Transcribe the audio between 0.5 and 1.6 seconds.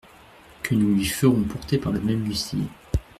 Que nous lui ferons